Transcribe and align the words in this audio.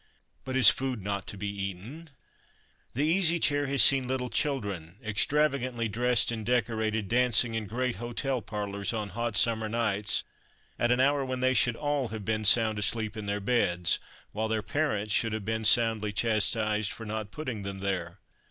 But 0.45 0.55
is 0.55 0.71
food 0.71 1.03
not 1.03 1.27
to 1.27 1.37
be 1.37 1.47
eaten? 1.47 2.09
The 2.95 3.03
Easy 3.05 3.39
Chair 3.39 3.67
has 3.67 3.83
seen 3.83 4.07
little 4.07 4.31
children, 4.31 4.97
extravagantly 5.05 5.87
dressed 5.89 6.31
and 6.31 6.43
decorated, 6.43 7.07
dancing 7.07 7.53
in 7.53 7.67
great 7.67 7.97
hotel 7.97 8.41
parlors 8.41 8.93
on 8.93 9.09
hot 9.09 9.35
summer 9.37 9.69
nights 9.69 10.23
at 10.79 10.91
an 10.91 10.99
hour 10.99 11.23
when 11.23 11.41
they 11.41 11.53
should 11.53 11.75
all 11.75 12.07
have 12.07 12.25
been 12.25 12.45
sound 12.45 12.79
asleep 12.79 13.15
in 13.15 13.27
their 13.27 13.39
beds, 13.39 13.99
while 14.31 14.47
their 14.47 14.63
parents 14.63 15.13
should 15.13 15.33
have 15.33 15.45
been 15.45 15.65
soundly 15.65 16.11
chastised 16.11 16.91
for 16.91 17.05
not 17.05 17.29
putting 17.29 17.61
them 17.61 17.77
there. 17.77 18.17